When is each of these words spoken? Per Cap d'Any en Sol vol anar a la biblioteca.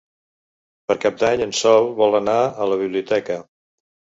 Per 0.91 0.95
Cap 1.03 1.19
d'Any 1.23 1.45
en 1.47 1.53
Sol 1.59 1.91
vol 2.01 2.19
anar 2.23 2.39
a 2.65 2.71
la 2.73 2.81
biblioteca. 2.85 3.39